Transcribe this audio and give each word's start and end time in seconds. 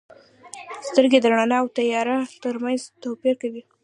•سترګې 0.87 1.19
د 1.21 1.25
رڼا 1.33 1.57
او 1.61 1.67
تیاره 1.77 2.17
ترمنځ 2.43 2.81
توپیر 3.03 3.35
کوي. 3.41 3.61